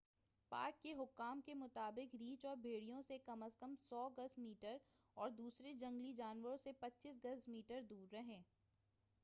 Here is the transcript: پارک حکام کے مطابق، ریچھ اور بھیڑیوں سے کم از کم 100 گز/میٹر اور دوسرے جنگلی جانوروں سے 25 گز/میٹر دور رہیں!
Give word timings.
پارک 0.51 0.85
حکام 0.99 1.41
کے 1.41 1.53
مطابق، 1.53 2.15
ریچھ 2.15 2.45
اور 2.45 2.55
بھیڑیوں 2.55 3.01
سے 3.01 3.17
کم 3.25 3.43
از 3.43 3.57
کم 3.57 3.75
100 3.83 4.07
گز/میٹر 4.17 4.77
اور 5.17 5.29
دوسرے 5.31 5.73
جنگلی 5.73 6.13
جانوروں 6.13 6.57
سے 6.57 6.71
25 6.81 7.23
گز/میٹر 7.25 7.81
دور 7.89 8.07
رہیں! 8.11 8.41